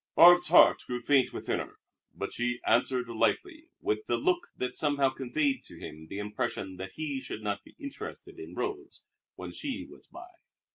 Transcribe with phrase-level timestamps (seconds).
[0.15, 1.75] Barbe's heart grew faint within her;
[2.11, 6.93] but she answered lightly, with a look that somehow conveyed to him the impression that
[6.93, 10.25] he should not be interested in roads when she was by.